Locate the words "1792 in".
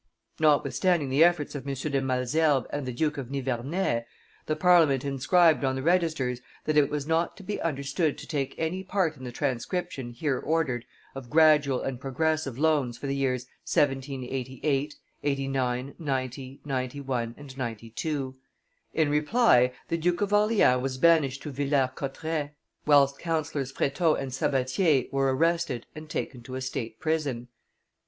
17.53-19.09